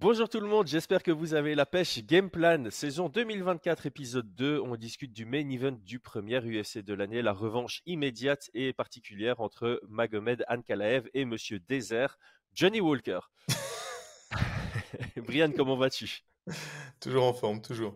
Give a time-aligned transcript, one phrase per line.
[0.00, 2.02] Bonjour tout le monde, j'espère que vous avez la pêche.
[2.06, 4.58] Game Plan, saison 2024, épisode 2.
[4.58, 9.42] On discute du main event du premier UFC de l'année, la revanche immédiate et particulière
[9.42, 12.16] entre Magomed Ankalaev et Monsieur Désert,
[12.54, 13.20] Johnny Walker.
[15.18, 16.22] Brian, comment vas-tu?
[16.98, 17.94] Toujours en forme, toujours.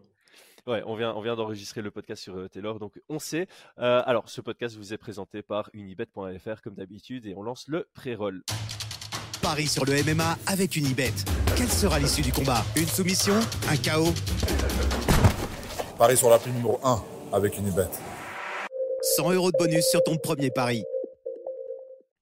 [0.66, 3.46] Ouais, on vient, on vient d'enregistrer le podcast sur euh, Taylor, donc on sait.
[3.78, 7.88] Euh, alors, ce podcast vous est présenté par unibet.fr comme d'habitude et on lance le
[7.94, 8.42] pré-roll.
[9.44, 11.12] Paris sur le MMA avec Unibet.
[11.54, 12.64] Quelle sera l'issue du combat?
[12.76, 13.34] Une soumission?
[13.68, 14.14] Un chaos?
[15.98, 17.90] Paris sur l'appli numéro 1 avec Unibet.
[19.02, 20.82] 100 euros de bonus sur ton premier pari.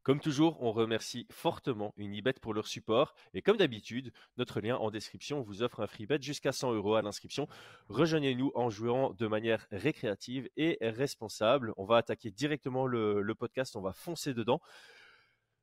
[0.02, 3.14] Comme toujours, on remercie fortement Unibet pour leur support.
[3.34, 6.96] Et comme d'habitude, notre lien en description vous offre un free bet jusqu'à 100 euros
[6.96, 7.46] à l'inscription.
[7.88, 11.72] Rejoignez-nous en jouant de manière récréative et responsable.
[11.76, 14.60] On va attaquer directement le, le podcast, on va foncer dedans.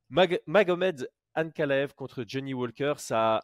[0.09, 3.41] Mag Magomed Ankalaev contre Johnny Walker, ça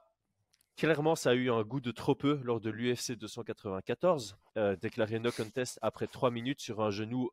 [0.77, 5.19] clairement ça a eu un goût de trop peu lors de l'UFC 294, euh, déclaré
[5.19, 7.29] no contest après 3 minutes sur un genou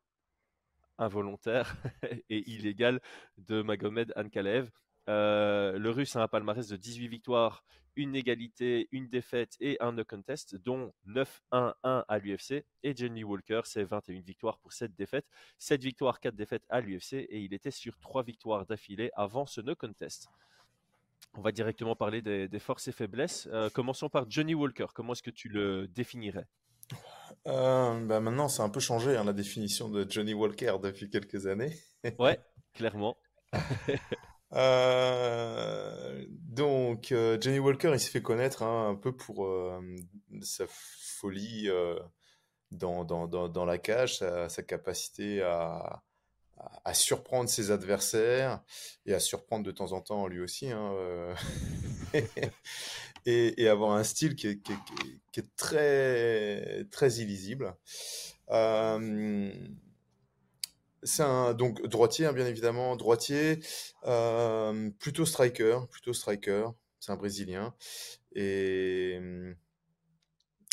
[0.99, 1.77] involontaire
[2.31, 3.01] et illégal
[3.39, 4.71] de Magomed Ankalaev.
[5.09, 7.65] Euh, le Russe a un palmarès de 18 victoires,
[7.97, 12.65] une égalité, une défaite et un no contest, dont 9-1-1 à l'UFC.
[12.83, 15.27] Et Johnny Walker, c'est 21 victoires pour 7 défaites,
[15.59, 19.61] 7 victoires, 4 défaites à l'UFC et il était sur 3 victoires d'affilée avant ce
[19.61, 20.29] no contest.
[21.35, 23.49] On va directement parler des, des forces et faiblesses.
[23.53, 24.87] Euh, commençons par Johnny Walker.
[24.95, 26.47] Comment est-ce que tu le définirais?
[27.47, 31.47] Euh, bah maintenant, c'est un peu changé hein, la définition de Johnny Walker depuis quelques
[31.47, 31.73] années.
[32.19, 32.39] Ouais,
[32.75, 33.17] clairement.
[34.55, 39.81] Euh, donc, euh, Johnny Walker, il s'est fait connaître hein, un peu pour euh,
[40.43, 41.99] sa folie euh,
[42.71, 46.03] dans, la cage, sa, capacité à,
[46.93, 48.63] surprendre ses adversaires
[49.07, 50.71] et à surprendre de temps en temps lui aussi.
[50.71, 50.95] Hein,
[53.27, 57.75] et, avoir un style qui est très, très illisible.
[61.03, 63.59] C'est un donc droitier, hein, bien évidemment, droitier,
[64.07, 66.69] euh, plutôt striker, plutôt striker.
[67.01, 67.75] C'est un Brésilien.
[68.35, 69.19] Et,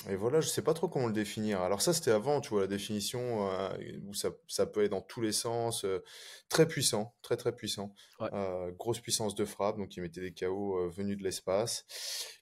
[0.10, 1.62] et voilà, je sais pas trop comment le définir.
[1.62, 3.70] Alors ça, c'était avant, tu vois, la définition euh,
[4.08, 5.84] où ça, ça peut être dans tous les sens.
[5.84, 6.00] euh,
[6.48, 7.94] très puissant, très très puissant.
[8.22, 8.30] Ouais.
[8.34, 11.86] Euh, grosse puissance de frappe, donc il mettait des KO venus de l'espace.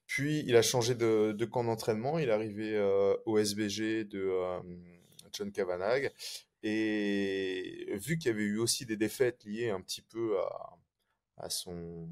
[0.06, 2.20] Puis il a changé de, de camp d'entraînement.
[2.20, 2.80] Il est arrivé
[3.26, 4.32] au SBG de
[5.34, 6.12] John Kavanagh.
[6.64, 10.78] Et vu qu'il y avait eu aussi des défaites liées un petit peu à,
[11.38, 12.10] à son...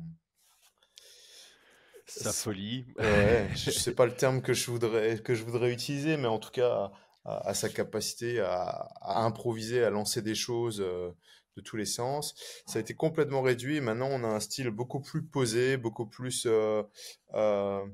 [2.08, 2.86] Sa folie.
[3.00, 6.38] Ouais, je sais pas le terme que je voudrais, que je voudrais utiliser, mais en
[6.38, 6.92] tout cas
[7.26, 11.12] à, à sa capacité à, à improviser, à lancer des choses euh,
[11.56, 12.36] de tous les sens.
[12.66, 13.82] Ça a été complètement réduit.
[13.82, 16.84] Maintenant, on a un style beaucoup plus posé, beaucoup plus euh,
[17.34, 17.86] euh,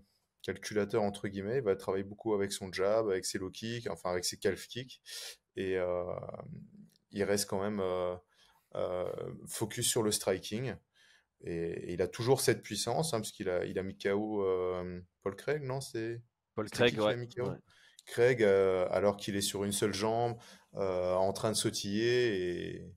[0.41, 1.57] calculateur entre guillemets.
[1.57, 4.67] Il va travailler beaucoup avec son jab, avec ses low kicks, enfin avec ses calf
[4.67, 5.01] kicks,
[5.55, 6.03] et euh,
[7.11, 8.15] il reste quand même euh,
[8.75, 9.11] euh,
[9.47, 10.75] focus sur le striking.
[11.43, 14.45] Et, et il a toujours cette puissance, hein, parce qu'il a, il a mis KO
[15.23, 15.81] Paul Craig, non?
[15.81, 16.21] C'est
[16.55, 17.17] Paul Craig, ouais.
[18.05, 20.37] Craig, euh, alors qu'il est sur une seule jambe,
[20.75, 22.95] euh, en train de sautiller, et,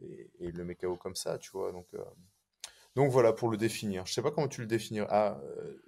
[0.00, 1.72] et, et il le met KO comme ça, tu vois.
[1.72, 2.04] Donc, euh,
[2.94, 4.06] donc voilà pour le définir.
[4.06, 5.06] Je sais pas comment tu le définir.
[5.08, 5.40] Ah,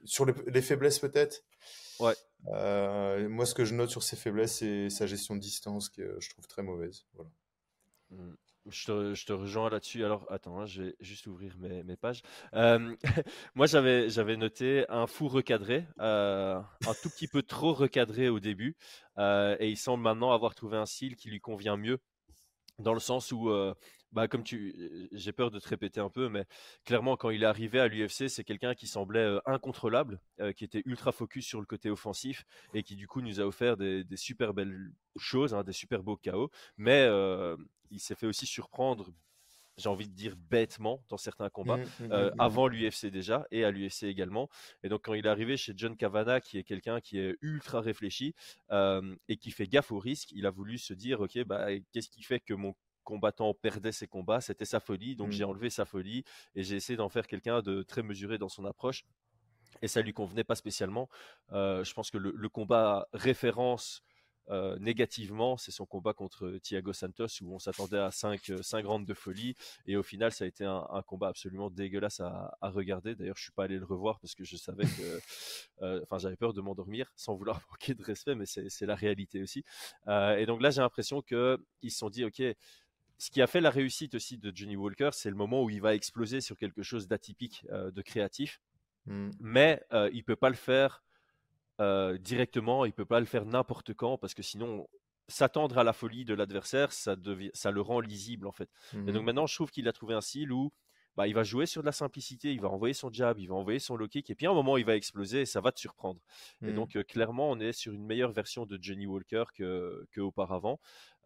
[0.04, 1.44] sur les, les faiblesses peut-être?
[2.00, 2.14] Ouais.
[2.48, 6.16] Euh, moi, ce que je note sur ses faiblesses, c'est sa gestion de distance que
[6.20, 7.06] je trouve très mauvaise.
[7.14, 7.30] Voilà.
[8.10, 8.34] Mm.
[8.68, 10.04] Je te, rejoins là-dessus.
[10.04, 12.22] Alors, attends, hein, je vais juste ouvrir mes, pages.
[12.54, 12.96] Euh,
[13.54, 18.76] moi, j'avais, noté un fou recadré, euh, un tout petit peu trop recadré au début,
[19.18, 22.00] et il semble maintenant avoir trouvé un style qui lui convient mieux,
[22.80, 23.52] dans le sens où,
[24.16, 26.46] bah, comme tu, j'ai peur de te répéter un peu, mais
[26.86, 30.64] clairement, quand il est arrivé à l'UFC, c'est quelqu'un qui semblait euh, incontrôlable, euh, qui
[30.64, 34.04] était ultra focus sur le côté offensif, et qui du coup nous a offert des,
[34.04, 37.58] des super belles choses, hein, des super beaux KO, mais euh,
[37.90, 39.12] il s'est fait aussi surprendre,
[39.76, 42.36] j'ai envie de dire bêtement, dans certains combats, mhm, euh, mhm.
[42.38, 44.48] avant l'UFC déjà et à l'UFC également.
[44.82, 47.80] Et donc quand il est arrivé chez John Kavanagh, qui est quelqu'un qui est ultra
[47.80, 48.34] réfléchi
[48.70, 52.08] euh, et qui fait gaffe au risque, il a voulu se dire, ok, bah, qu'est-ce
[52.08, 52.74] qui fait que mon
[53.06, 56.24] combattant perdait ses combats C'était sa folie, donc j'ai enlevé sa folie
[56.54, 59.06] et j'ai essayé d'en faire quelqu'un de très mesuré dans son approche.
[59.82, 61.08] Et ça lui convenait pas spécialement.
[61.52, 64.02] Euh, je pense que le, le combat référence
[64.48, 69.06] euh, négativement, c'est son combat contre Thiago Santos où on s'attendait à 5, 5 rounds
[69.06, 69.56] de folie
[69.86, 73.16] et au final ça a été un, un combat absolument dégueulasse à, à regarder.
[73.16, 75.20] D'ailleurs je suis pas allé le revoir parce que je savais que,
[75.82, 78.94] euh, enfin j'avais peur de m'endormir sans vouloir manquer de respect, mais c'est c'est la
[78.94, 79.64] réalité aussi.
[80.06, 82.42] Euh, et donc là j'ai l'impression que ils se sont dit ok.
[83.18, 85.80] Ce qui a fait la réussite aussi de Johnny Walker, c'est le moment où il
[85.80, 88.60] va exploser sur quelque chose d'atypique, euh, de créatif
[89.06, 89.30] Mm.
[89.38, 91.04] mais euh, il peut pas le faire
[91.80, 94.88] euh, directement, il peut pas le faire n'importe quand parce que sinon
[95.28, 98.70] s'attendre à la folie de l'adversaire, ça, le rend lisible en fait.
[99.06, 99.24] Et donc Mhm.
[99.24, 100.72] maintenant, je trouve qu'il a trouvé un style où
[101.16, 103.54] bah, il va jouer sur de la simplicité, il va envoyer son jab, il va
[103.54, 105.72] envoyer son low kick, et puis à un moment, il va exploser et ça va
[105.72, 106.20] te surprendre.
[106.62, 106.74] Et Mhm.
[106.74, 110.78] donc, euh, clairement, on est sur une meilleure version de Johnny Walker que, que auparavant.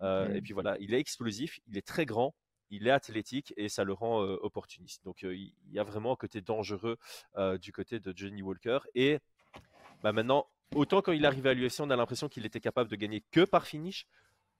[0.02, 0.32] Euh.
[0.34, 2.34] Et puis voilà, il est explosif, il est très grand,
[2.70, 5.04] il est athlétique et ça le rend euh, opportuniste.
[5.04, 6.96] Donc, il y a vraiment un côté dangereux
[7.60, 8.78] du côté de Johnny Walker.
[8.94, 9.18] Et
[10.02, 12.88] bah, maintenant, autant quand il est arrivé à l'UFC, on a l'impression qu'il était capable
[12.88, 14.06] de gagner que par finish.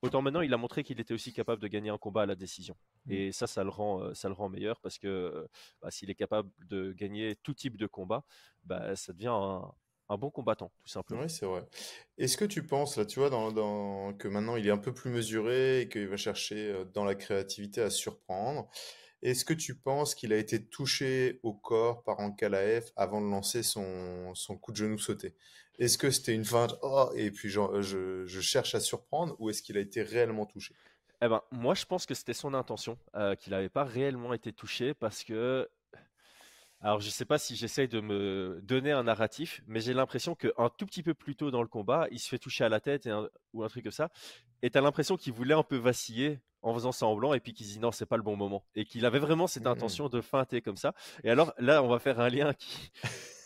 [0.01, 2.35] Autant maintenant, il a montré qu'il était aussi capable de gagner un combat à la
[2.35, 2.75] décision.
[3.05, 3.13] Mm.
[3.13, 5.47] Et ça, ça le rend, euh, ça le rend meilleur parce que
[5.81, 8.23] bah, s'il est capable de gagner tout type de combat,
[8.63, 9.71] bah, ça devient un,
[10.09, 11.21] un bon combattant, tout simplement.
[11.23, 11.67] Oui, c'est vrai.
[12.17, 14.93] Est-ce que tu penses, là, tu vois, dans, dans- que maintenant il est un peu
[14.93, 18.69] plus mesuré et qu'il va chercher euh, dans la créativité à surprendre,
[19.21, 23.63] est-ce que tu penses qu'il a été touché au corps par Ankalaev avant de lancer
[23.63, 25.35] son, son coup de genou sauté?
[25.79, 29.49] Est-ce que c'était une feinte, oh, et puis genre, je, je cherche à surprendre, ou
[29.49, 30.75] est-ce qu'il a été réellement touché?
[31.23, 34.51] Eh ben, moi, je pense que c'était son intention, euh, qu'il n'avait pas réellement été
[34.53, 35.69] touché parce que
[36.83, 40.69] Alors, je sais pas si j'essaye de me donner un narratif, mais j'ai l'impression qu'un
[40.77, 43.05] tout petit peu plus tôt dans le combat, il se fait toucher à la tête
[43.05, 44.09] et un- ou un truc comme ça.
[44.63, 47.67] Et tu as l'impression qu'il voulait un peu vaciller en faisant semblant et puis qu'il
[47.67, 48.65] dit non, c'est pas le bon moment.
[48.75, 49.71] Et qu'il avait vraiment cette Mhm.
[49.73, 50.95] intention de feinter comme ça.
[51.23, 52.91] Et alors là, on va faire un lien qui,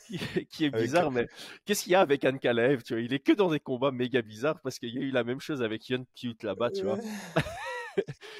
[0.07, 0.18] qui,
[0.52, 1.28] qui est Avec- bizarre, mais
[1.66, 3.02] qu'est-ce qu'il y a avec Anne Kalaev, tu vois?
[3.02, 5.40] Il est que dans des combats méga bizarres parce qu'il y a eu la même
[5.40, 6.98] chose avec Yon Pute là-bas, tu vois.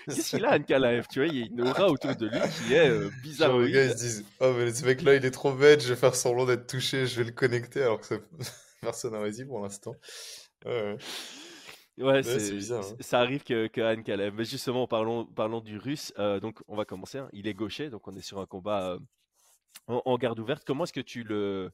[0.06, 1.28] Qu'est-ce qu'il a, Anne Kalaev, tu vois?
[1.34, 3.52] Il y a une aura autour de lui qui est euh, bizarre.
[3.52, 5.90] Genre, les gars, ils se disent, oh, mais ce mec-là, il est trop bête, je
[5.90, 8.20] vais faire semblant d'être touché, je vais le connecter, alors que ça-
[8.82, 9.96] personne n'a réussi pour l'instant.
[10.66, 10.98] Ouais, ouais.
[12.04, 12.96] Ouais, c'est bizarre, hein.
[13.00, 14.34] ça arrive que, que Anne Kalev.
[14.36, 16.12] Mais justement, parlons, parlons du russe.
[16.20, 17.20] Euh, donc, on va commencer.
[17.20, 17.30] hein.
[17.32, 19.00] Il est gaucher, donc on est sur un combat euh,
[19.88, 20.63] en, en garde ouverte.
[20.66, 21.72] Comment est-ce que tu le,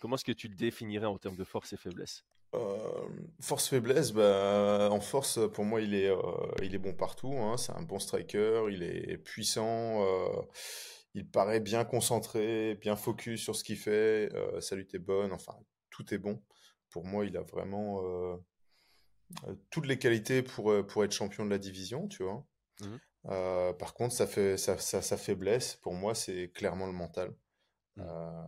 [0.00, 2.24] comment est-ce que tu le définirais en termes de force et faiblesse?
[2.54, 3.08] Euh,
[3.40, 6.20] force faiblesse, bah, en force, pour moi, il est, euh,
[6.62, 7.34] il est bon partout.
[7.36, 7.56] hein.
[7.56, 10.42] C'est un bon striker, il est puissant, euh,
[11.14, 14.30] il paraît bien concentré, bien focus sur ce qu'il fait.
[14.60, 15.54] sa lutte est bonne, enfin,
[15.90, 16.42] tout est bon.
[16.90, 18.02] Pour moi, il a vraiment
[19.70, 22.46] toutes les qualités pour, pour être champion de la division, tu vois.
[23.26, 27.34] Euh, par contre, ça fait, sa, sa- sa faiblesse, pour moi, c'est clairement le mental.
[27.96, 28.04] Mhm.
[28.06, 28.46] Euh.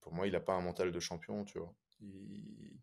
[0.00, 1.72] Pour moi, il n'a pas un mental de champion, tu vois.
[2.00, 2.76] Il,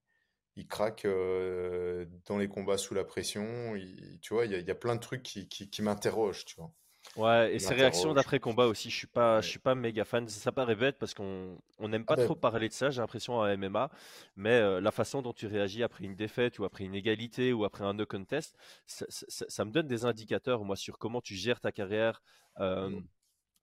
[0.55, 3.75] il craque euh, dans les combats sous la pression.
[3.75, 5.81] Il- tu vois, il y, a- il y a plein de trucs qui, qui, qui
[5.81, 6.73] m'interrogent, tu vois.
[7.15, 9.41] Ouais, et ses réactions d'après combat aussi, je suis pas, Ouais.
[9.41, 10.27] je suis pas méga fan.
[10.27, 12.25] Ça paraît bête parce qu'on on n'aime pas Ah bah.
[12.25, 13.89] trop parler de ça, j'ai l'impression à MMA,
[14.35, 17.65] mais euh, la façon dont tu réagis après une défaite ou après une égalité ou
[17.65, 21.21] après un no contest, ça, ça- ça- ça me donne des indicateurs moi sur comment
[21.21, 22.21] tu gères ta carrière.
[22.59, 23.03] Euh, Mm.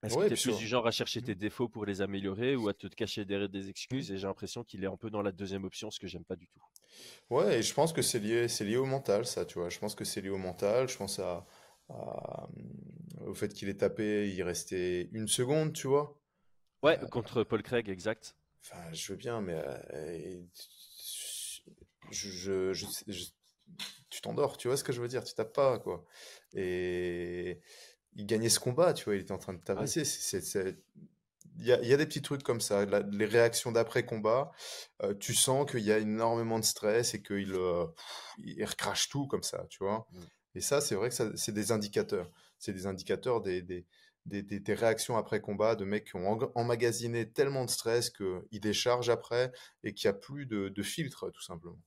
[0.06, 2.56] Est-ce Ouais, que tu es plus du genre à chercher tes défauts pour les améliorer
[2.56, 4.10] ou à te cacher derrière des excuses?
[4.10, 6.36] Et j'ai l'impression qu'il est un peu dans la deuxième option, ce que j'aime pas
[6.36, 6.62] du tout.
[7.30, 9.68] Ouais, et je pense que c'est lié, c'est lié au mental, ça, tu vois.
[9.68, 10.88] Je pense que c'est lié au mental.
[10.88, 11.46] Je pense à,
[11.88, 12.48] à,
[13.26, 16.18] au fait qu'il est tapé, il restait une seconde, tu vois.
[16.82, 18.34] Ouais, contre Paul Craig, exact.
[18.62, 20.42] Enfin, je veux bien, mais euh,
[22.10, 23.24] je, je, je- je-
[24.10, 25.24] tu t'endors, tu vois ce que je veux dire?
[25.24, 26.04] Tu tapes pas, quoi.
[26.54, 27.60] Et
[28.16, 30.00] il gagnait ce combat, tu vois, il était en train de tabasser.
[31.58, 34.50] Il y a, il y a des petits trucs comme ça, la- les réactions d'après-combat,
[35.02, 37.86] euh, tu sens qu'il y a énormément de stress et qu'il euh,
[38.38, 40.06] il recrache tout comme ça, tu vois.
[40.12, 40.18] Mm.
[40.56, 42.30] Et ça, c'est vrai que ça- c'est des indicateurs.
[42.58, 43.86] C'est des indicateurs des, des,
[44.26, 49.10] des, des- des réactions après-combat de mecs qui ont emmagasiné tellement de stress qu'ils déchargent
[49.10, 49.52] après
[49.82, 51.78] et qu'il n'y a plus de, de filtre, tout simplement.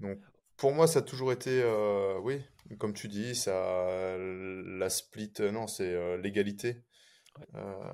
[0.00, 0.18] Donc,
[0.56, 2.42] pour moi, ça a toujours été, euh, oui,
[2.78, 6.82] comme tu dis, ça, la split, euh, non, c'est euh, l'égalité.
[7.38, 7.46] Ouais.
[7.56, 7.92] Euh,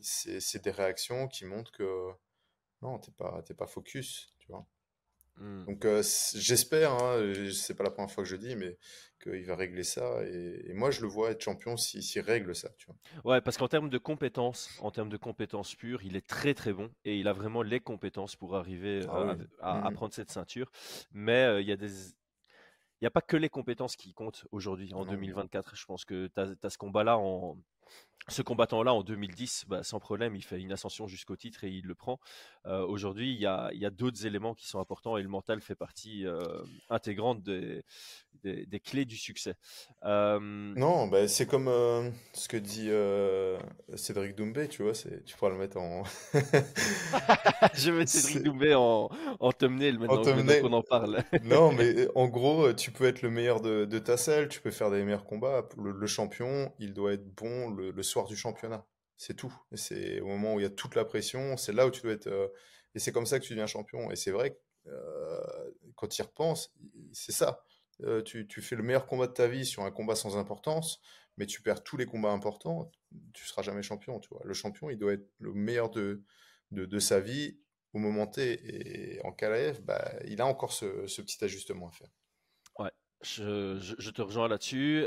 [0.00, 2.10] c'est des réactions qui montrent que
[2.82, 4.66] non, t'es pas, t'es pas focus, tu vois.
[5.38, 5.66] Mm.
[5.66, 6.02] Donc, euh,
[6.34, 7.20] j'espère, hein,
[7.52, 8.78] c'est pas la première fois que je le dis, mais
[9.22, 10.24] qu'il va régler ça.
[10.26, 12.96] Et, et moi, je le vois être champion s'il règle ça, tu vois.
[13.24, 16.72] Ouais, parce qu'en termes de compétences, en termes de compétences pures, il est très très
[16.72, 19.46] bon et il a vraiment les compétences pour arriver Ah euh, oui.
[19.60, 19.92] à, à Mhm.
[19.92, 20.70] prendre cette ceinture.
[21.10, 21.90] Mais euh, il y a des,
[23.00, 25.06] il y a pas que les compétences qui comptent aujourd'hui en Non.
[25.06, 25.76] 2024.
[25.76, 27.58] Je pense que tu as, ce combat-là en
[28.28, 31.86] ce combattant-là en 2010, bah, sans problème, il fait une ascension jusqu'au titre et il
[31.86, 32.20] le prend.
[32.66, 36.24] Euh, aujourd'hui, il y a, d'autres éléments qui sont importants et le mental fait partie
[36.26, 36.38] euh,
[36.88, 37.82] intégrante des,
[38.44, 39.54] des, des clés du succès.
[40.04, 41.66] Euh, Non, bah, c'est comme
[42.32, 42.90] ce que dit
[43.96, 46.04] Cédric Doumbé, tu vois, tu pourras le mettre en...
[47.74, 49.10] Je vais mettre Cédric Doumbé en,
[49.40, 50.62] en thumbnail maintenant, maintenant thumbnail.
[50.62, 51.24] qu'on en parle.
[51.42, 54.70] Non, mais en gros, tu peux être le meilleur de, de ta selle, tu peux
[54.70, 55.68] faire des meilleurs combats.
[55.76, 58.86] Le, le champion, il doit être bon le, le du championnat.
[59.16, 59.54] C'est tout.
[59.74, 62.12] C'est au moment où il y a toute la pression, c'est là où tu dois
[62.12, 62.26] être.
[62.26, 62.48] Euh,
[62.94, 64.10] et c'est comme ça que tu deviens champion.
[64.10, 66.74] Et c'est vrai euh, quand tu y repenses,
[67.12, 67.64] c'est ça.
[68.02, 71.00] Euh, tu, fais le meilleur combat de ta vie sur un combat sans importance,
[71.36, 72.90] mais tu perds tous les combats importants,
[73.32, 74.18] tu seras jamais champion.
[74.18, 74.42] Tu vois.
[74.44, 76.24] Le champion, il doit être le meilleur de,
[76.72, 77.60] de, sa vie
[77.92, 78.60] au moment T.
[78.64, 82.10] Et en KLF, bah, il a encore ce, petit ajustement à faire.
[82.78, 82.90] Ouais,
[83.22, 85.06] je, te rejoins là-dessus.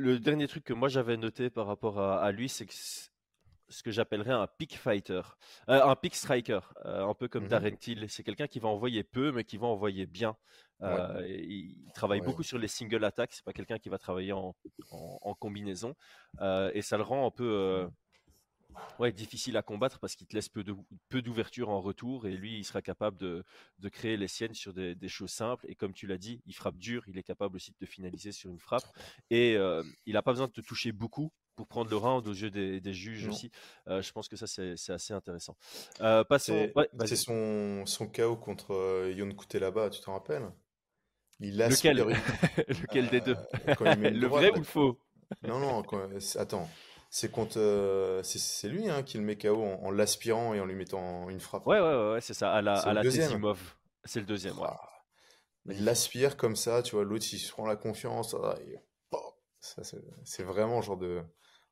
[0.00, 3.90] Le dernier truc que moi j'avais noté par rapport à, lui, c'est que ce que
[3.90, 5.22] j'appellerais un pick fighter,
[5.68, 8.08] euh, un pick striker, euh, un peu comme mmh Darren Till.
[8.08, 10.36] C'est quelqu'un qui va envoyer peu, mais qui va envoyer bien.
[10.82, 13.34] Euh, il travaille beaucoup sur les single attacks.
[13.34, 14.56] C'est pas quelqu'un qui va travailler en,
[14.90, 15.94] en combinaison,
[16.40, 17.88] et ça le rend un peu
[18.98, 20.74] ouais, difficile à combattre parce qu'il te laisse peu, de,
[21.08, 23.44] peu d'ouverture en retour et lui, il sera capable de,
[23.78, 25.66] de créer les siennes sur des, des, choses simples.
[25.68, 28.32] Et comme tu l'as dit, il frappe dur, il est capable aussi de te finaliser
[28.32, 28.84] sur une frappe.
[29.30, 32.32] Et euh, il n'a pas besoin de te toucher beaucoup pour prendre le round aux
[32.32, 33.50] yeux des, des juges aussi.
[33.86, 35.56] Euh, je pense que ça, c'est, c'est assez intéressant.
[36.00, 36.54] Euh, passons.
[36.54, 40.50] C'est, ouais, c'est son, son KO contre euh, Yon là-bas, tu te rappelles?
[41.38, 41.98] Il Lequel,
[42.68, 43.36] Lequel des deux?
[43.66, 44.98] Le vrai ou le faux?
[45.42, 45.82] Non, non,
[46.38, 46.68] attends.
[47.12, 50.64] C'est contre, euh, c'est lui hein, qui le met KO en, en l'aspirant et en
[50.64, 51.66] lui mettant une frappe.
[51.66, 54.68] Ouais, ouais, ouais, c'est ça, à la, à la C'est le deuxième, ouais.
[54.68, 54.78] Ah.
[55.66, 58.36] Il l'aspire comme ça, tu vois, l'autre il se prend la confiance.
[58.40, 58.56] Ah,
[60.24, 61.20] c'est vraiment genre de.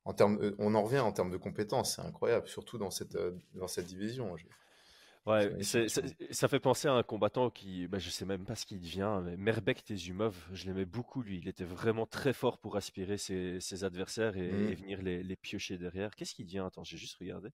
[0.04, 3.14] En termes, euh, on en revient en termes de compétences, c'est incroyable, surtout dans cette,
[3.14, 4.34] euh, dans cette division.
[5.28, 8.80] Ouais, ça fait penser à un combattant qui, bah, je sais même pas ce qu'il
[8.80, 11.36] devient, mais Merbek Tezumov, je l'aimais beaucoup lui.
[11.36, 14.74] Il était vraiment très fort pour aspirer ses, adversaires et, mmh.
[14.74, 16.16] venir les, piocher derrière.
[16.16, 16.64] Qu'est-ce qu'il devient?
[16.66, 17.50] Attends, j'ai juste regardé.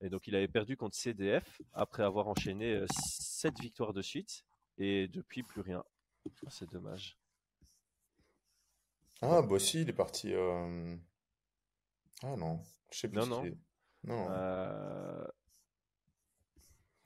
[0.00, 4.44] Et donc il avait perdu contre CDF après avoir enchaîné 7 euh, victoires de suite
[4.78, 5.82] et depuis plus rien.
[6.26, 7.18] Oh, c'est dommage.
[9.20, 10.32] Ah, bah si, il est parti.
[10.32, 10.94] Euh,
[12.22, 13.18] ah non, je sais plus.
[13.18, 13.44] Non, non.
[14.04, 14.28] Non.
[14.30, 15.26] Euh...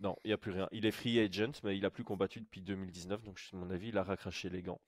[0.02, 0.68] Non, il n'y a plus rien.
[0.73, 3.88] Il est free agent, mais il a plus combattu depuis 2019, donc à mon avis,
[3.88, 4.80] il a raccraché les gants.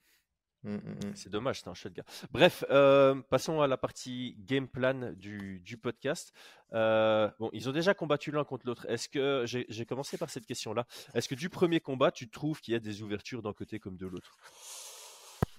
[0.65, 1.13] Mmh, mmh, mmh.
[1.15, 2.05] C'est dommage, c'est un chouette gars.
[2.33, 6.33] Bref, euh, passons à la partie game plan du, podcast.
[6.73, 8.87] Euh, bon, ils ont déjà combattu l'un contre l'autre.
[8.89, 12.73] Est-ce que j'ai commencé par cette question-là Est-ce que du premier combat, tu trouves qu'il
[12.73, 14.37] y a des ouvertures d'un côté comme de l'autre?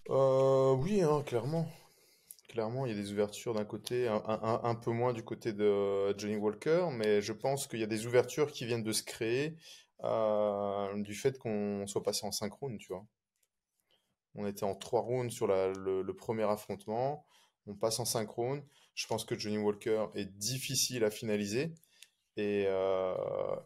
[0.10, 1.70] Euh, Oui, hein, clairement.
[2.56, 6.38] Clairement, il y a des ouvertures d'un côté, un, peu moins du côté de Johnny
[6.38, 9.58] Walker, mais je pense qu'il y a des ouvertures qui viennent de se créer
[10.06, 13.06] euh, du fait qu'on soit passé en synchrone, tu vois.
[14.36, 17.26] On était en trois rounds sur le, premier affrontement,
[17.68, 18.64] on passe en synchrone.
[18.94, 21.74] Je pense que Johnny Walker est difficile à finaliser.
[22.38, 23.16] Et, euh,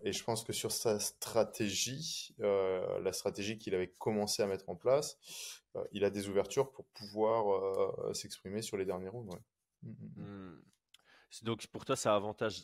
[0.03, 4.75] je pense que sur sa stratégie, euh, la stratégie qu'il avait commencé à mettre en
[4.75, 5.17] place,
[5.75, 9.35] euh, il a des ouvertures pour pouvoir s'exprimer sur les derniers rounds.
[9.81, 10.23] Mm, mm, mm.
[10.23, 10.61] Hmm.
[11.43, 12.61] Donc pour toi, ça avantage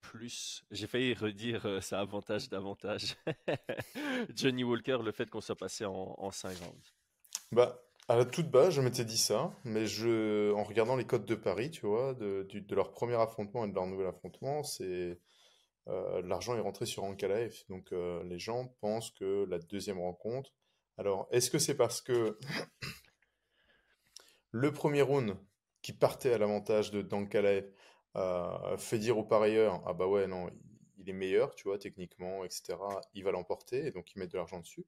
[0.00, 0.64] plus.
[0.72, 3.16] J'ai failli redire ça avantage davantage.
[4.34, 6.94] Johnny Walker, le fait qu'on soit passé en, en 5 rounds.
[7.52, 11.26] Bah, à la toute base, je m'étais dit ça, mais je, en regardant les codes
[11.26, 15.20] de Paris, tu vois, de, leur premier affrontement et de leur nouvel affrontement, c'est
[16.24, 17.54] l'argent est rentré sur Ankalaev.
[17.68, 20.52] Donc les gens pensent que la deuxième rencontre,
[20.98, 22.36] alors, est-ce que c'est parce que
[24.50, 25.36] le premier round
[25.80, 27.72] qui partait à l'avantage de Dankalaev
[28.16, 30.50] euh, fait dire au parieur Ah bah ouais, non,
[30.98, 32.74] il est meilleur, tu vois, techniquement, etc.
[33.14, 34.84] Il va l'emporter et donc ils mettent de l'argent dessus.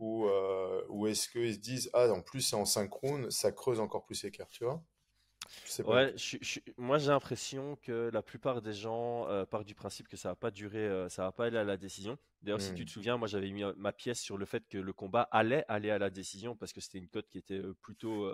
[0.00, 3.78] Ou, euh, ou est-ce qu'ils se disent Ah, en plus, c'est en synchrone, ça creuse
[3.78, 4.82] encore plus l'écart, tu vois?
[5.84, 6.14] Ouais,
[6.76, 10.34] moi j'ai l'impression que la plupart des gens euh, partent du principe que ça va
[10.36, 12.18] pas durer, euh, ça va pas aller à la décision.
[12.42, 12.86] D'ailleurs, si tu hmm.
[12.86, 15.64] te souviens, moi j'avais mis euh, ma pièce sur le fait que le combat allait
[15.68, 18.30] aller à la décision parce que c'était une cote qui était plutôt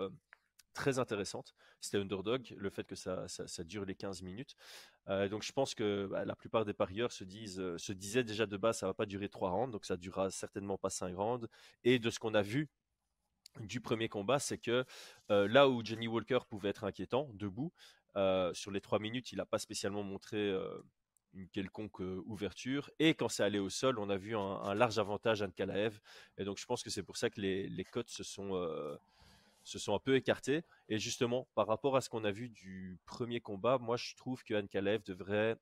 [0.77, 1.55] très intéressante.
[1.81, 3.25] C'était underdog, le fait que ça,
[3.65, 4.55] dure les 15 minutes.
[5.07, 8.57] donc je pense que bah, la plupart des parieurs se disent, se disaient déjà de
[8.57, 11.47] base, ça va pas durer 3 rounds, donc ça durera certainement pas 5 rounds.
[11.83, 12.69] Et de ce qu'on a vu
[13.61, 14.85] du premier combat, c'est que
[15.31, 17.71] euh, là où Johnny Walker pouvait être inquiétant, debout,
[18.15, 20.83] euh, sur les trois minutes, il n'a pas spécialement montré euh,
[21.33, 22.89] une quelconque ouverture.
[22.99, 25.99] Et quand c'est allé au sol, on a vu un, large avantage à Nkalaev.
[26.37, 28.53] Et donc je pense que c'est pour ça que les, les cotes se sont,
[29.67, 30.63] se sont un peu écartées.
[30.87, 34.43] Et justement, par rapport à ce qu'on a vu du premier combat, moi je trouve
[34.43, 35.57] que Ankalaev devrait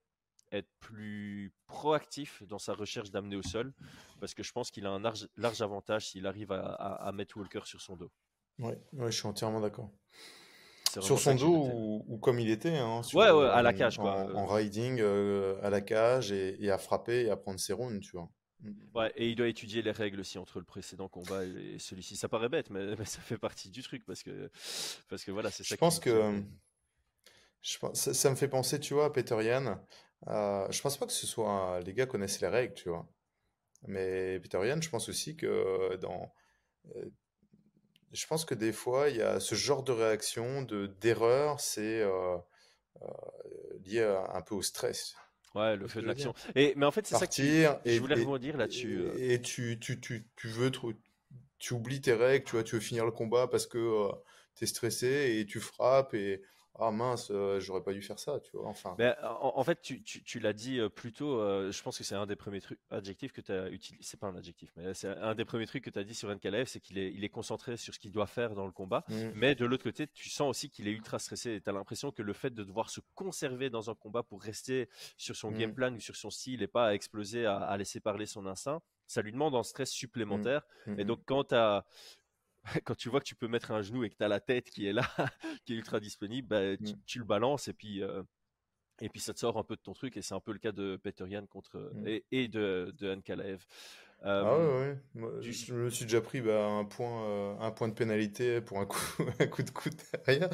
[0.52, 3.74] être plus proactif dans sa recherche d'amener au sol,
[4.20, 7.38] parce que je pense qu'il a un large, large avantage s'il arrive à, à, mettre
[7.38, 8.12] Walker sur son dos.
[8.60, 9.90] Oui, ouais, je suis entièrement d'accord.
[11.02, 14.34] Sur son dos ou, comme il était, hein, ouais, ouais, à la cage, quoi.
[14.36, 18.12] En, riding, euh, à la cage et, à frapper et à prendre ses rounds, tu
[18.16, 18.30] vois.
[18.94, 22.16] Ouais, et il doit étudier les règles aussi entre le précédent combat et celui-ci.
[22.16, 24.50] Ça paraît bête, mais, mais, ça fait partie du truc parce que,
[25.10, 25.76] parce que voilà, c'est ça.
[25.76, 26.42] Je pense que
[27.62, 29.80] Je pense, ça, ça me fait penser, tu vois, à Peter Yan.
[30.28, 33.08] Euh, je pense pas que ce soit les gars connaissent les règles, tu vois.
[33.88, 36.34] Mais Peter Yan, je pense aussi que dans,
[36.96, 37.10] euh,
[38.14, 42.02] je pense que des fois, il y a ce genre de réaction, de d'erreur, c'est
[42.02, 42.38] euh,
[43.04, 43.08] euh,
[43.86, 45.16] lié à- un peu au stress.
[45.56, 46.34] Ouais, le feu de l'action.
[46.56, 49.14] Et mais en fait, c'est ça que Partir je et, voulais et, rebondir là-dessus, heu
[49.18, 50.72] et tu, tu, tu, tu veux
[51.60, 54.10] tu oublies tes règles, tu vois, tu veux finir le combat parce que
[54.56, 56.42] tu es stressé et tu frappes et
[56.80, 58.68] ah mince, euh, j'aurais pas dû faire ça, tu vois.
[58.68, 61.84] Enfin, Ben, en, en fait, tu, tu- tu l'as dit euh, plus tôt, euh, je
[61.84, 64.36] pense que c'est un des premiers trucs, adjectifs que tu as utilisé, c'est pas un
[64.38, 66.98] adjectif, mais c'est un des premiers trucs que tu as dit sur Nkalaev, c'est qu'il
[66.98, 69.66] est, il est concentré sur ce qu'il doit faire dans le combat, mm, mais de
[69.66, 72.32] l'autre côté, tu sens aussi qu'il est ultra stressé et tu as l'impression que le
[72.32, 75.94] fait de devoir se conserver dans un combat pour rester sur son game mm, plan
[75.94, 79.22] ou sur son style et pas à exploser, à, à laisser parler son instinct, ça
[79.22, 80.62] lui demande un stress supplémentaire.
[80.88, 81.86] mm, Et donc, quand tu as
[82.86, 84.70] quand tu vois que tu peux mettre un genou et que tu as la tête
[84.70, 85.08] qui est là,
[85.66, 88.24] qui est ultra disponible, bah, tu, mm, tu le balances et puis, euh,
[89.02, 90.18] et puis ça te sort un peu de ton truc.
[90.18, 92.08] Et c'est un peu le cas de Peter Yan contre, mm.
[92.08, 93.66] et, et de, de Ankalaev.
[94.42, 94.98] Ah ouais, Euh, ouais.
[95.14, 98.80] Moi, je me suis déjà pris bah, un point, euh, un point de pénalité pour
[98.80, 99.00] un coup,
[99.40, 99.94] un coup de coude
[100.26, 100.50] derrière.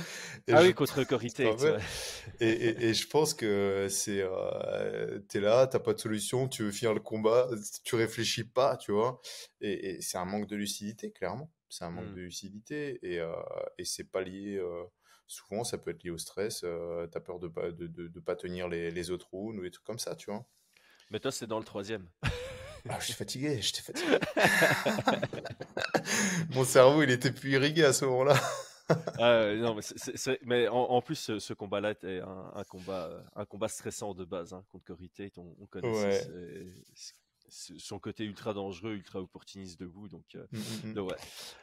[0.47, 0.97] Et Ah je, oui, contre
[1.43, 1.79] rappelles
[2.39, 6.63] Et, et, et je pense que c'est, euh, t'es là, t'as pas de solution, tu
[6.63, 7.49] veux finir le combat,
[7.83, 9.21] tu réfléchis pas, tu vois.
[9.61, 11.49] Et, et c'est un manque de lucidité, clairement.
[11.71, 12.15] C'est un manque Mm.
[12.15, 13.31] de lucidité et, euh,
[13.77, 14.57] et c'est pas lié.
[14.57, 14.83] euh,
[15.25, 16.61] souvent, ça peut être lié au stress.
[16.65, 19.61] Euh, t'as peur de pas de, de, de pas tenir les, les autres rounds ou
[19.63, 20.45] des trucs comme ça, tu vois.
[21.09, 22.07] Mais toi, c'est dans le troisième.
[22.89, 24.17] Ah, j'étais fatigué, j'étais fatigué.
[26.51, 28.35] Mon cerveau, il était plus irrigué à ce moment-là.
[29.19, 29.81] Ah, non, mais,
[30.43, 34.25] mais en, en plus, ce, ce combat-là était un, un combat, un combat stressant de
[34.25, 35.37] base hein, contre Tate.
[35.37, 36.65] On, on connaissait Ouais.
[37.51, 40.07] Son côté ultra dangereux, ultra opportuniste debout.
[40.09, 40.95] Donc, euh, Mm, mm, mm.
[40.95, 41.17] donc ouais.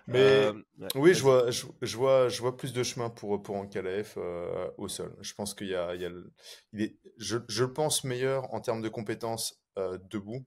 [0.07, 3.42] Mais Euh, ouais, oui, je vois, je, je vois, je vois plus de chemin pour,
[3.42, 5.16] pour Ankalaev euh, au sol.
[5.21, 6.33] Je pense qu'il y a, il y a le-
[6.73, 10.47] il est, je, je le pense meilleur en termes de compétences euh, debout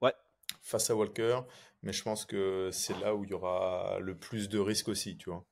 [0.00, 0.14] Ouais.
[0.62, 1.40] face à Walker,
[1.82, 5.16] mais je pense que c'est là où il y aura le plus de risques aussi,
[5.16, 5.44] tu vois.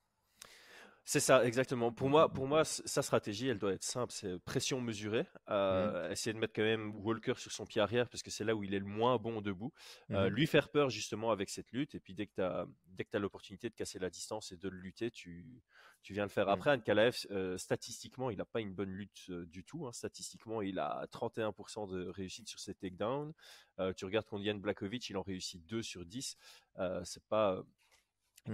[1.08, 1.92] C'est ça, exactement.
[1.92, 4.12] Pour moi, pour moi, sa stratégie, elle doit être simple.
[4.12, 5.24] C'est pression mesurée.
[5.48, 8.56] euh, essayer de mettre quand même Walker sur son pied arrière parce que c'est là
[8.56, 9.72] où il est le moins bon debout.
[10.10, 10.34] Euh, Mhm.
[10.34, 11.94] lui faire peur justement avec cette lutte.
[11.94, 14.56] Et puis dès que tu as, dès que tu l'opportunité de casser la distance et
[14.56, 15.62] de le lutter, tu,
[16.02, 16.46] tu viens le faire.
[16.46, 16.52] Mhm.
[16.54, 19.86] Après, Ankalaev, euh, statistiquement, il n'a pas une bonne lutte euh, du tout.
[19.86, 19.92] hein.
[19.92, 23.32] Statistiquement, il a 31% de réussite sur ses takedowns.
[23.78, 26.36] Euh, tu regardes contre Jan Blakovic, il en réussit 2 sur 10.
[26.80, 27.62] Euh, c'est pas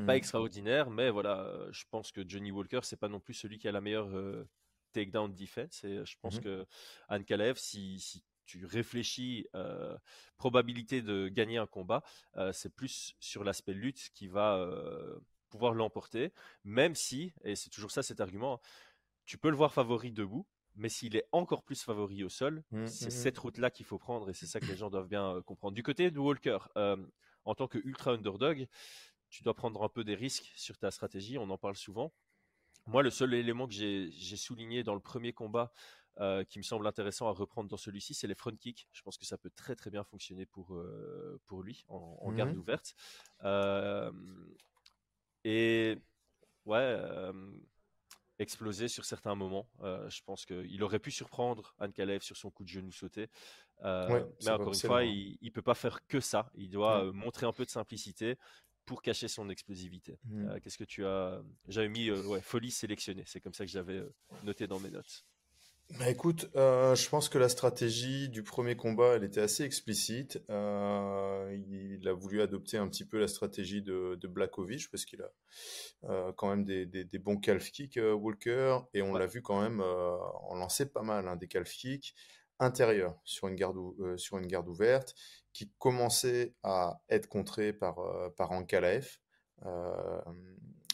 [0.04, 0.16] pas Mhm.
[0.16, 3.68] extraordinaire, mais voilà, euh, je pense que Johnny Walker, c'est pas non plus celui qui
[3.68, 4.48] a la meilleure euh,
[4.92, 5.84] takedown defense.
[5.84, 6.40] Et euh, je pense Mhm.
[6.40, 6.66] que
[7.08, 9.96] Anne Kalev, si, si tu réfléchis euh,
[10.36, 12.02] probabilité de gagner un combat,
[12.36, 15.18] euh, c'est plus sur l'aspect lutte qui va euh,
[15.50, 16.32] pouvoir l'emporter,
[16.64, 18.60] même si, et c'est toujours ça cet argument,
[19.24, 22.96] tu peux le voir favori debout, mais s'il est encore plus favori au sol, Mhm,
[22.96, 25.74] c'est cette route-là qu'il faut prendre et c'est ça que les gens doivent bien comprendre.
[25.74, 26.58] Du côté de Walker,
[27.44, 28.66] en tant que ultra underdog,
[29.32, 32.12] tu dois prendre un peu des risques sur ta stratégie, on en parle souvent.
[32.86, 35.72] Moi, le seul élément que j'ai souligné dans le premier combat
[36.20, 38.88] euh, qui me semble intéressant à reprendre dans celui-ci, c'est les front kicks.
[38.92, 42.32] Je pense que ça peut très très bien fonctionner pour, euh, pour lui en, en
[42.32, 42.58] garde Mhm.
[42.58, 42.94] ouverte.
[43.44, 44.12] Euh,
[45.44, 45.96] et
[46.66, 47.00] ouais,
[48.38, 49.66] exploser sur certains moments.
[49.80, 53.30] Je pense qu'il aurait pu surprendre Anne Kalev sur son coup de genou sauté.
[53.82, 56.50] Ouais, mais encore une fois, il ne peut pas faire que ça.
[56.54, 57.12] Il doit Ouais.
[57.12, 58.36] montrer un peu de simplicité
[58.84, 60.18] pour cacher son explosivité.
[60.24, 60.48] Mhm.
[60.48, 63.24] Euh, Qu'est-ce que tu as J'avais mis euh, ouais, folie sélectionnée.
[63.26, 65.24] C'est comme ça que j'avais euh, noté dans mes notes.
[65.98, 70.36] Bah écoute, je pense que la stratégie du premier combat, elle était assez explicite.
[70.48, 76.32] Il a voulu adopter un petit peu la stratégie de, de Blakovic parce qu'il a
[76.32, 79.18] quand même des, des, des bons calf kicks, Walker, et on Ouais.
[79.18, 82.14] l'a vu quand même en lancer pas mal, hein, des calf kicks
[82.62, 85.14] intérieurs sur une garde, ou- euh, sur une garde ouverte
[85.52, 88.52] qui commençait à être contrés par, euh, par.
[89.64, 90.20] Euh,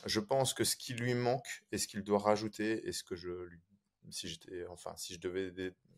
[0.06, 3.16] je pense que ce qui lui manque et ce qu'il doit rajouter et ce que
[3.16, 3.60] je lui
[4.10, 5.52] si j'étais, enfin, si je devais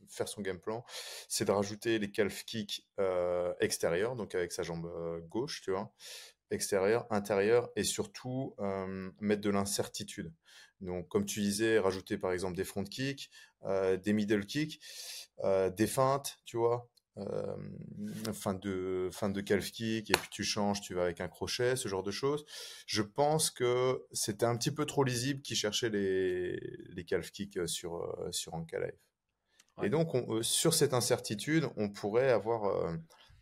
[0.09, 0.85] faire son game plan,
[1.29, 4.91] c'est de rajouter les calf kicks euh, extérieurs, donc avec sa jambe
[5.29, 5.93] gauche, tu vois,
[6.51, 8.57] extérieur, intérieur, et surtout
[9.21, 10.33] mettre de l'incertitude.
[10.81, 13.31] Donc, comme tu disais, rajouter par exemple des front kicks,
[13.65, 14.81] euh, des middle kicks,
[15.45, 16.89] euh, des feintes, tu vois,
[17.19, 17.57] euh,
[18.33, 21.77] fin de fin de calf kick et puis tu changes, tu vas avec un crochet,
[21.77, 22.45] ce genre de choses.
[22.87, 26.59] Je pense que c'était un petit peu trop lisible qui cherchait les
[26.95, 28.95] les calf kicks sur euh, sur Ankalaev.
[29.79, 29.87] Ouais.
[29.87, 32.95] Et donc on- sur cette incertitude, on pourrait avoir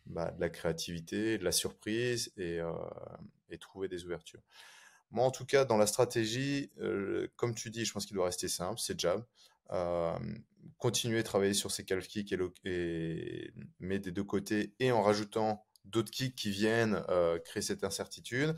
[0.07, 2.61] bah, de la créativité, de la surprise et
[3.51, 4.43] et trouver des ouvertures.
[5.11, 8.27] Moi, en tout cas, dans la stratégie, euh, comme tu dis, je pense qu'il doit
[8.27, 9.25] rester simple, c'est jab.
[10.79, 15.03] continuer à travailler sur ses calf kicks et, et, mais des deux côtés et en
[15.03, 17.03] rajoutant d'autres kicks qui viennent
[17.45, 18.57] créer cette incertitude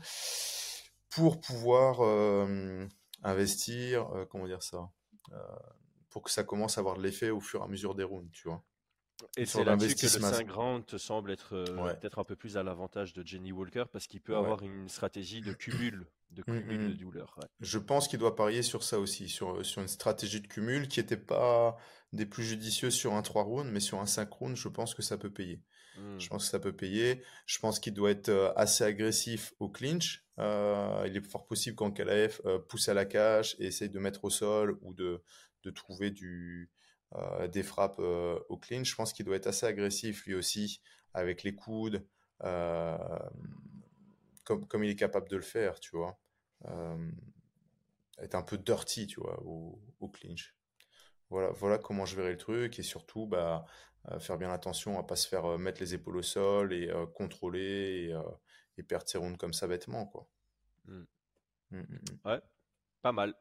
[1.09, 2.01] pour pouvoir
[3.23, 4.89] investir, comment dire ça,
[6.09, 8.29] pour que ça commence à avoir de l'effet au fur et à mesure des rounds,
[8.31, 8.63] tu vois.
[9.37, 11.63] Et c'est là-dessus que le 5 rounds te semble être
[11.99, 15.41] peut-être un peu plus à l'avantage de Jenny Walker parce qu'il peut avoir une stratégie
[15.41, 16.97] de cumul de mmh, cumul de mmh.
[16.97, 17.39] douleur.
[17.59, 20.99] Je pense qu'il doit parier sur ça aussi, sur, sur une stratégie de cumul qui
[20.99, 21.77] n'était pas
[22.13, 25.01] des plus judicieuses sur un 3 rounds, mais sur un 5 rounds, je pense que
[25.01, 25.61] ça peut payer.
[25.95, 26.29] Je mmh.
[26.29, 27.21] pense que ça peut payer.
[27.45, 30.25] Je pense qu'il doit être assez agressif au clinch.
[30.39, 33.99] Euh, il est fort possible qu'en KLF euh, pousse à la cage et essaye de
[33.99, 35.21] mettre au sol ou de,
[35.63, 36.71] de trouver du,
[37.15, 38.89] euh, des frappes au clinch.
[38.89, 40.81] Je pense qu'il doit être assez agressif lui aussi
[41.13, 42.05] avec les coudes
[44.43, 46.19] comme, il est capable de le faire, tu vois.
[46.65, 47.11] Euh,
[48.19, 50.55] être un peu dirty, tu vois, au, clinch.
[51.29, 53.65] Voilà, voilà comment je verrai le truc et surtout bah,
[54.09, 56.91] euh, faire bien attention à pas se faire euh, mettre les épaules au sol et
[57.15, 58.13] contrôler
[58.77, 60.27] et, perdre ses rounds comme ça bêtement, quoi.
[60.85, 61.03] Mmh.
[61.69, 62.41] Mmh, mmh, ouais,
[63.01, 63.35] pas mal.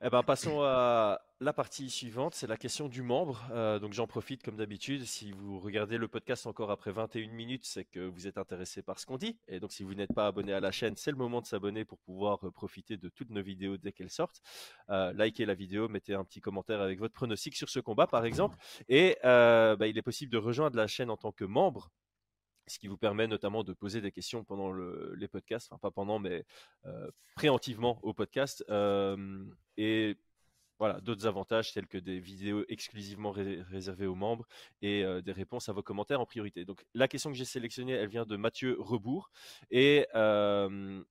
[0.00, 3.44] Eh ben, passons à la partie suivante, c'est la question du membre.
[3.50, 5.04] Euh, donc j'en profite comme d'habitude.
[5.04, 9.00] Si vous regardez le podcast encore après 21 minutes, c'est que vous êtes intéressé par
[9.00, 9.36] ce qu'on dit.
[9.48, 11.84] Et donc si vous n'êtes pas abonné à la chaîne, c'est le moment de s'abonner
[11.84, 14.40] pour pouvoir euh, profiter de toutes nos vidéos dès qu'elles sortent.
[14.90, 18.24] Euh, likez la vidéo, mettez un petit commentaire avec votre pronostic sur ce combat par
[18.24, 18.56] exemple.
[18.88, 21.90] Et bah, il est possible de rejoindre la chaîne en tant que membre
[22.68, 26.20] ce qui vous permet notamment de poser des questions pendant les podcasts, enfin pas pendant,
[26.20, 26.44] mais
[27.34, 28.64] préemptivement au podcast.
[29.76, 30.16] et
[30.82, 34.48] voilà, d'autres avantages tels que des vidéos exclusivement réservées aux membres
[34.80, 36.66] et des réponses à vos commentaires en priorité.
[36.92, 39.30] La question que j'ai sélectionnée, vient de Mathieu Rebourg
[39.70, 41.04] et elle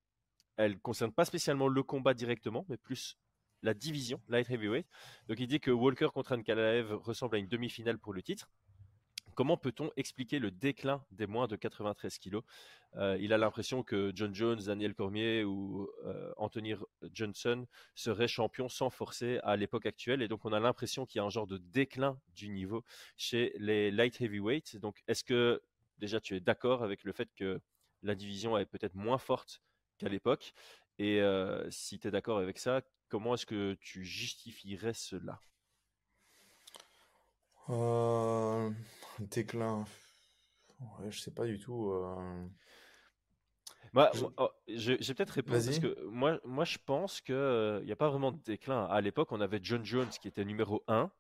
[0.57, 3.17] elle concerne pas spécialement le combat directement, mais plus
[3.63, 4.87] la division light heavyweight.
[5.29, 8.51] Donc il dit que Walker contre Ankalaev ressemble à une demi-finale pour le titre.
[9.35, 12.43] Comment peut-on expliquer le déclin des moins de 93 kilos?
[12.97, 16.73] Euh, Il a l'impression que John Jones, Daniel Cormier ou euh, Anthony
[17.13, 17.65] Johnson
[17.95, 20.21] seraient champions sans forcer à l'époque actuelle.
[20.21, 22.83] Et donc, on a l'impression qu'il y a un genre de déclin du niveau
[23.15, 24.77] chez les light heavyweights.
[24.77, 25.61] Donc, est-ce que
[25.99, 27.61] déjà tu es d'accord avec le fait que
[28.03, 29.61] la division est peut-être moins forte
[29.97, 30.53] qu'à l'époque?
[30.99, 35.41] Et euh, si tu es d'accord avec ça, comment est-ce que tu justifierais cela?
[39.21, 39.85] Déclin.
[40.79, 41.91] Ouais, je sais pas du tout.
[41.91, 42.47] Euh...
[43.93, 44.93] Bah, oh, je...
[44.99, 48.41] j'ai peut-être répondu parce que moi, moi je pense qu'il n'y a pas vraiment de
[48.41, 48.85] déclin.
[48.85, 51.11] À l'époque, on avait John Jones qui était numéro 1.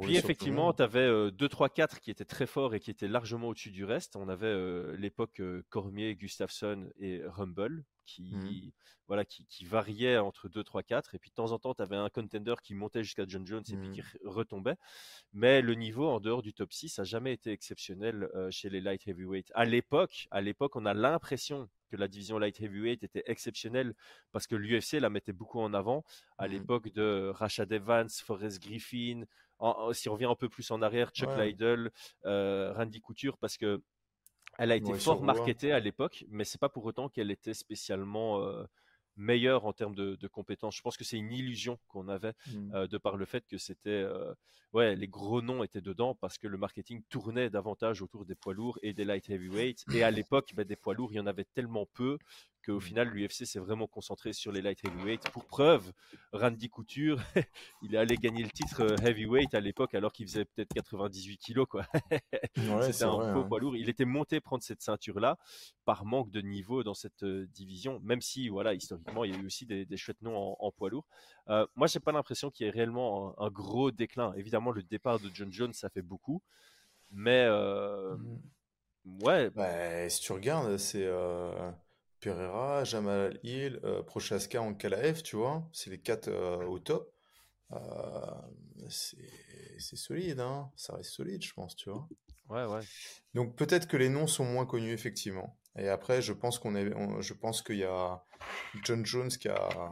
[0.00, 3.48] Puis effectivement, tu avais 2, 3, 4 qui étaient très forts et qui étaient largement
[3.48, 4.16] au-dessus du reste.
[4.16, 8.70] On avait euh, l'époque euh, Cormier, Gustafsson et Rumble qui, mmh.
[9.08, 11.14] voilà, qui, qui, variait entre 2, 3, 4.
[11.14, 13.64] Et puis de temps en temps, tu avais un contender qui montait jusqu'à John Jones
[13.70, 14.28] et puis qui mmh.
[14.28, 14.76] retombait.
[15.32, 18.80] Mais le niveau en dehors du top 6 n'a jamais été exceptionnel euh, chez les
[18.80, 19.50] light heavyweight.
[19.54, 23.94] À l'époque, à l'époque, on a l'impression que la division light heavyweight était exceptionnelle
[24.32, 26.04] parce que l'UFC la mettait beaucoup en avant.
[26.38, 26.50] À mmh.
[26.50, 29.24] l'époque de Rashad Evans, Forrest Griffin,
[29.92, 31.90] si on revient un peu plus en arrière, Chuck Liddell,
[32.24, 33.82] euh, Randy Couture, parce que
[34.58, 38.40] elle a été fort marketée à l'époque, mais c'est pas pour autant qu'elle était spécialement
[38.40, 38.64] euh,
[39.16, 40.76] meilleure en termes de, compétences.
[40.76, 42.74] Je pense que c'est une illusion qu'on avait mmh.
[42.74, 44.32] euh, de par le fait que c'était, euh,
[44.72, 48.54] ouais, les gros noms étaient dedans parce que le marketing tournait davantage autour des poids
[48.54, 49.84] lourds et des light heavyweights.
[49.92, 52.18] Et à l'époque, bah, des poids lourds, il y en avait tellement peu
[52.64, 52.80] qu'au mmh.
[52.80, 55.30] final, l'UFC s'est vraiment concentré sur les light heavyweights.
[55.30, 55.92] Pour preuve,
[56.32, 57.20] Randy Couture,
[57.82, 61.38] il est allé gagner le titre euh, heavyweight à l'époque alors qu'il faisait peut-être 98
[61.38, 61.86] kilos, quoi.
[62.56, 63.42] C'était un faux hein.
[63.48, 63.76] poids lourd.
[63.76, 65.38] Il était monté prendre cette ceinture-là
[65.84, 69.40] par manque de niveau dans cette euh, division, même si, voilà, historiquement, il y a
[69.40, 71.06] eu aussi des, chouettes noms en, poids lourd.
[71.48, 74.32] Euh, moi, j'ai pas l'impression qu'il y ait réellement un, gros déclin.
[74.34, 76.42] Évidemment, le départ de John Jones, ça fait beaucoup,
[77.10, 79.22] mais euh, mmh.
[79.22, 79.50] ouais.
[79.50, 81.06] Bah, si tu regardes, c'est
[82.24, 87.12] Pereira, Jamal Hill, euh, Prochaska, Ankalaev, tu vois, c'est les quatre euh, au top.
[87.72, 87.78] Euh,
[88.88, 92.08] c'est solide, hein ça reste solide, je pense, tu vois.
[92.48, 92.80] Ouais, ouais.
[93.34, 95.58] Donc peut-être que les noms sont moins connus, effectivement.
[95.76, 98.24] Et après, je pense qu'on est, je pense qu'il y a
[98.84, 99.90] John Jones qui a,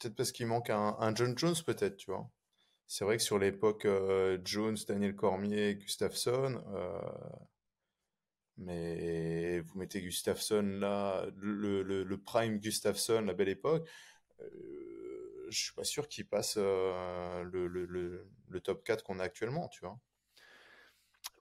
[0.00, 2.28] peut-être parce qu'il manque un, un, John Jones, peut-être, tu vois.
[2.88, 3.86] C'est vrai que sur l'époque
[4.44, 6.60] Jones, Daniel Cormier, Gustafsson,
[8.60, 13.88] mais vous mettez Gustafsson là, le, le, prime Gustafsson, la belle époque,
[14.40, 19.68] euh, je suis pas sûr qu'il passe euh, le, le, top 4 qu'on a actuellement,
[19.68, 19.98] tu vois.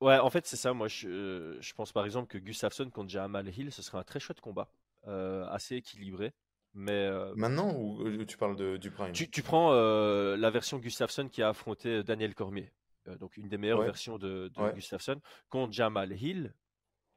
[0.02, 0.74] Ouais, en fait, c'est ça.
[0.74, 4.20] Moi, je, je, pense par exemple que Gustafsson contre Jamal Hill, ce serait un très
[4.20, 4.72] chouette combat,
[5.08, 6.34] euh, assez équilibré.
[6.74, 9.12] Mais euh, Maintenant ou tu parles de, du Prime?
[9.12, 12.72] Tu, tu prends euh, la version Gustafsson qui a affronté Daniel Cormier,
[13.08, 13.86] euh, donc une des meilleures Ouais.
[13.86, 14.74] versions de, de Ouais.
[14.74, 16.54] Gustafsson, contre Jamal Hill.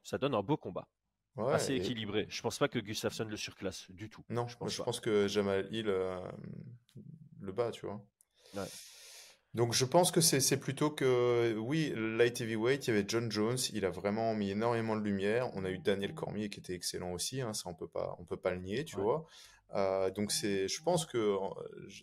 [0.03, 0.87] Ça donne un beau combat,
[1.35, 2.25] Ouais, assez et- équilibré.
[2.29, 4.23] Je pense pas que Gustafsson le surclasse du tout.
[4.29, 5.05] Non, je je pense pense, pas.
[5.05, 6.19] que Jamal Hill euh,
[7.39, 8.05] le bat, tu vois.
[8.55, 8.67] Ouais.
[9.53, 13.31] Donc je pense que c'est c'est plutôt que, oui, light heavyweight, il y avait John
[13.31, 15.51] Jones, il a vraiment mis énormément de lumière.
[15.55, 18.25] On a eu Daniel Cormier qui était excellent aussi, hein, ça on peut pas, on
[18.25, 19.03] peut pas le nier, tu Ouais.
[19.03, 19.25] vois.
[19.73, 21.37] Euh, donc c'est, je pense que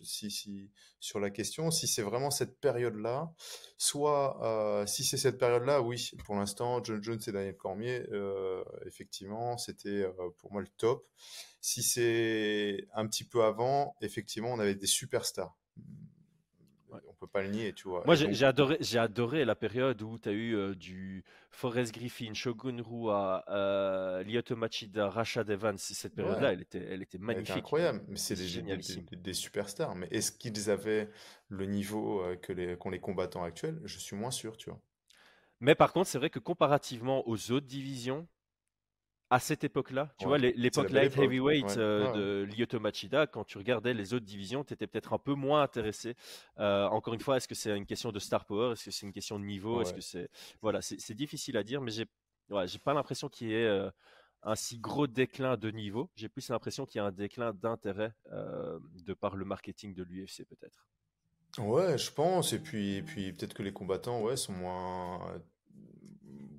[0.03, 3.33] si, sur la question, si c'est vraiment cette période-là,
[3.77, 8.63] soit euh, si c'est cette période-là, oui, pour l'instant John Jones et Daniel Cormier, euh,
[8.85, 10.05] effectivement, c'était
[10.39, 11.07] pour moi le top.
[11.61, 15.55] Si c'est un petit peu avant, effectivement, on avait des superstars.
[17.21, 18.01] Peut pas le nier, tu vois.
[18.07, 21.93] Moi, j'ai donc- adoré, j'ai adoré la période où tu as eu euh, du Forrest
[21.93, 25.77] Griffin, Shogun Rua, euh, Lyoto Machida, Rashad Evans.
[25.77, 26.53] Cette période-là, Ouais.
[26.53, 27.55] elle était, elle était Elle était magnifique.
[27.57, 29.93] incroyable, mais c'est des- des superstars.
[29.93, 31.11] Mais est-ce qu'ils avaient
[31.49, 33.79] le niveau euh, que les, qu'ont les combattants actuels?
[33.85, 34.81] Je suis moins sûr, tu vois.
[35.59, 38.27] Mais par contre, c'est vrai que comparativement aux autres divisions,
[39.31, 43.27] à cette époque-là, tu Ouais, vois, l'époque light heavyweight Ouais, euh, ouais, de Lyoto Machida,
[43.27, 46.15] quand tu regardais les autres divisions, tu étais peut-être un peu moins intéressé.
[46.59, 48.73] Euh, encore une fois, est-ce que c'est une question de star power?
[48.73, 49.81] Est-ce que c'est une question de niveau?
[49.81, 50.29] Est-ce que c'est...
[50.61, 52.05] Voilà, c'est difficile à dire, mais j'ai
[52.49, 53.89] ouais, j'ai pas l'impression qu'il y ait euh,
[54.43, 56.11] un si gros déclin de niveau.
[56.15, 60.03] J'ai plus l'impression qu'il y a un déclin d'intérêt euh, de par le marketing de
[60.03, 60.87] l'UFC, peut-être.
[61.57, 62.53] Ouais, je pense.
[62.53, 65.19] Et puis, et puis peut-être que les combattants, ouais, sont moins.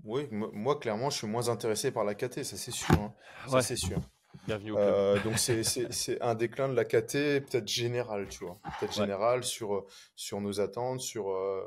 [0.04, 2.92] Oui, moi, moi, clairement, je suis moins intéressé par la KT, ça c'est sûr.
[2.94, 3.14] hein.
[3.46, 3.98] Ça Ouais, c'est sûr.
[4.46, 4.86] bienvenue au club.
[4.88, 8.58] Euh, donc c'est c'est- c'est un déclin de la KT peut-être général, tu vois.
[8.80, 9.04] Peut-être Ouais.
[9.04, 9.86] général sur, euh,
[10.16, 11.62] sur nos attentes, sur, euh,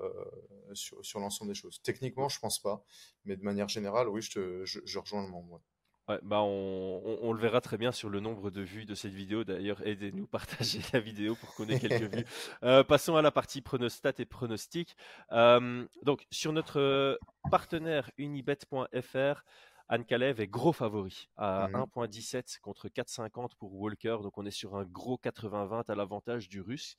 [0.74, 1.82] sur, sur l'ensemble des choses.
[1.84, 2.84] Techniquement, je pense pas.
[3.24, 5.54] Mais de manière générale, oui, je, te, je, je rejoins le membre.
[5.54, 5.60] ouais.
[6.08, 8.94] Ouais, bah on, on- on le verra très bien sur le nombre de vues de
[8.94, 9.44] cette vidéo.
[9.44, 10.28] D'ailleurs, aidez-nous,
[10.80, 12.26] partagez la vidéo pour qu'on ait quelques vues.
[12.64, 14.96] Euh, passons à la partie pronostat et pronostic.
[15.32, 17.16] Euh, donc, sur notre euh,
[17.50, 19.44] partenaire unibet.fr,
[19.88, 21.76] Anne Kalev est gros favori à Mhm.
[21.76, 24.18] 1.17 contre 4.50 pour Walker.
[24.24, 26.98] Donc, on est sur un gros 80-20 à l'avantage du russe.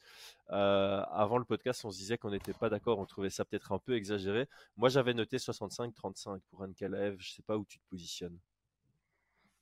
[0.51, 2.99] Euh, avant le podcast, on se disait qu'on n'était pas d'accord.
[2.99, 4.49] On trouvait ça peut-être un peu exagéré.
[4.77, 7.16] Moi, j'avais noté 65-35 pour Anne Kalev.
[7.19, 8.38] Je sais pas où tu te positionnes.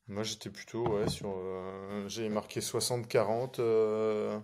[0.09, 1.31] Moi, j'étais plutôt ouais, sur.
[1.35, 3.59] euh, j'ai marqué 60-40.
[3.59, 4.39] euh,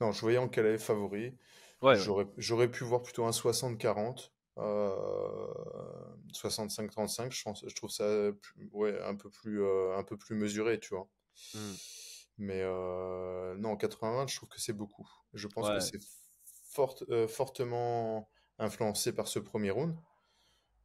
[0.00, 1.36] Non, je voyais en qu'elle avait favori.
[1.82, 2.26] Ouais, ouais.
[2.38, 4.32] J'aurais, pu voir plutôt un 60-40.
[4.58, 5.46] euh,
[6.32, 8.30] 65-35, je, pense- je trouve ça
[8.72, 11.08] ouais, un peu plus, euh, un peu plus mesuré, tu vois.
[11.54, 11.72] Mm.
[12.38, 15.08] Mais euh, non, 80 je trouve que c'est beaucoup.
[15.34, 16.00] Je pense que c'est
[16.70, 19.94] fort- euh, fortement influencé par ce premier round.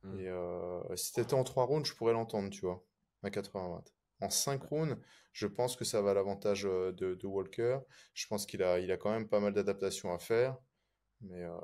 [0.03, 0.19] Mm.
[0.19, 2.83] Et euh, si c'était en 3 rounds, je pourrais l'entendre, tu vois,
[3.27, 3.83] à 80
[4.21, 4.97] En 5 rounds,
[5.33, 7.79] je pense que ça va à l'avantage euh, de, de Walker.
[8.13, 10.57] Je pense qu'il a, il a quand même pas mal d'adaptations à faire.
[11.21, 11.57] Mais euh,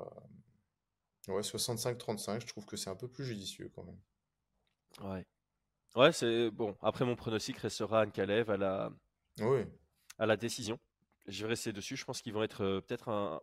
[1.28, 4.00] ouais, 65-35, je trouve que c'est un peu plus judicieux quand même.
[5.00, 5.26] Ouais.
[5.96, 6.76] Ouais, c'est bon.
[6.82, 8.90] Après, mon pronostic restera Anne Kalev à la,
[9.40, 9.64] Oui,
[10.18, 10.78] à la décision.
[11.26, 11.96] Je vais rester dessus.
[11.96, 13.40] Je pense qu'ils vont être euh, peut-être un,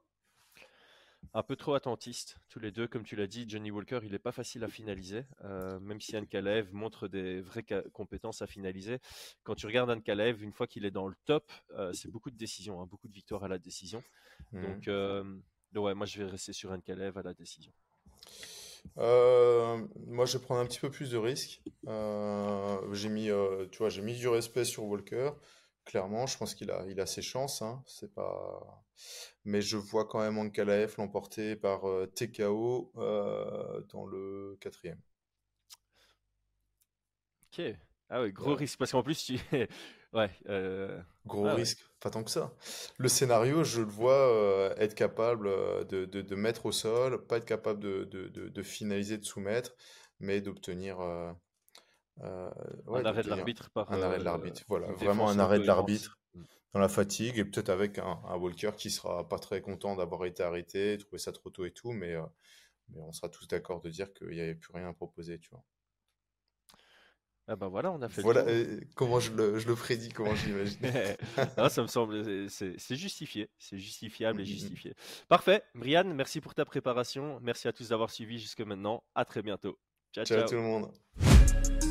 [1.34, 2.88] un peu trop attentistes, tous les deux.
[2.88, 5.25] Comme tu l'as dit, Johnny Walker, il n'est pas facile à finaliser.
[5.43, 8.99] euh, même si Anne Kalev montre des vraies compétences à finaliser.
[9.43, 12.31] Quand tu regardes Anne Kalev, une fois qu'il est dans le top, euh, c'est beaucoup
[12.31, 14.03] de décisions, hein, beaucoup de victoires à la décision.
[14.51, 14.62] Mhm.
[14.63, 15.23] Donc, euh,
[15.71, 17.71] donc ouais, moi, je vais rester sur Anne Kalev à la décision.
[18.97, 21.62] Euh, moi, je vais prendre un petit peu plus de risques.
[21.88, 25.31] Euh, j'ai mis, euh, tu vois, j'ai mis du respect sur Walker.
[25.85, 27.61] Clairement, je pense qu'il a, il a ses chances.
[27.61, 27.83] Hein.
[27.85, 28.83] C'est pas...
[29.45, 35.01] Mais je vois quand même Ankalaev l'emporter par euh, TKO euh, dans le quatrième.
[37.47, 37.61] Ok.
[38.09, 38.55] Ah oui, gros Ouais.
[38.55, 38.77] risque.
[38.77, 39.37] Parce qu'en plus, tu.
[40.13, 40.29] ouais.
[40.49, 41.63] euh, Gros Ah ouais.
[41.63, 42.53] risque, pas tant que ça.
[42.97, 45.47] Le scénario, je le vois être capable
[45.87, 49.75] de, de, de mettre au sol, pas être capable de, de finaliser, de soumettre,
[50.19, 50.97] mais d'obtenir
[52.24, 52.52] euh,
[52.88, 53.91] ouais, un arrêt de l'arbitre par.
[53.91, 54.62] un arrêt de euh, l'arbitre.
[54.67, 56.43] Voilà, vraiment un arrêt de l'arbitre Mm.
[56.74, 60.26] dans la fatigue et peut-être avec un, un Walker qui sera pas très content d'avoir
[60.26, 62.24] été arrêté, trouver ça trop tôt et tout, mais, euh,
[62.89, 65.50] mais on sera tous d'accord de dire qu'il n'y avait plus rien à proposer, tu
[65.50, 65.63] vois.
[67.47, 68.88] Ah bah voilà, on a fait Voilà le tour.
[68.95, 70.80] comment je le, je le prédis, comment je l'imagine.
[71.58, 74.50] Ah, ça me semble, c'est justifié, c'est justifiable et mm, mm.
[74.50, 74.95] justifié.
[75.28, 77.39] Parfait, Brian, merci pour ta préparation.
[77.41, 79.04] Merci à tous d'avoir suivi jusque maintenant.
[79.15, 79.78] À très bientôt.
[80.13, 80.47] Ciao, Ciao ciao.
[80.47, 81.90] tout le monde.